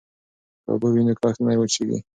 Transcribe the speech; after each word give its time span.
که 0.63 0.67
اوبه 0.71 0.87
وي 0.93 1.03
نو 1.07 1.13
کښت 1.21 1.39
نه 1.47 1.53
وچيږي. 1.59 1.99